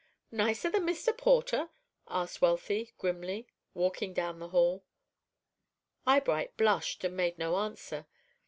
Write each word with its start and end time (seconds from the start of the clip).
"Nicer 0.31 0.71
than 0.71 0.87
Mr. 0.87 1.15
Porter?" 1.15 1.69
asked 2.07 2.41
Wealthy, 2.41 2.91
grimly, 2.97 3.45
walking 3.75 4.15
down 4.15 4.39
the 4.39 4.49
hall. 4.49 4.83
Eyebright 6.07 6.57
blushed 6.57 7.03
and 7.03 7.15
made 7.15 7.37
no 7.37 7.57
answer. 7.57 8.07